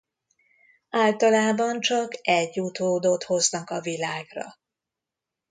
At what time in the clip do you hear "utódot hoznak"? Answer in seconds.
2.61-3.69